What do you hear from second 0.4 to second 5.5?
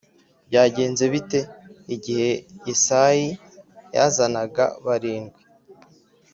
Byagenze bite igihe Yesayi yazanaga barindwi